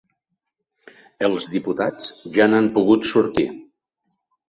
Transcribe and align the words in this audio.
Els 1.27 1.45
diputats 1.53 2.09
ja 2.41 2.51
n’han 2.53 2.73
pogut 2.81 3.09
sortir. 3.15 3.51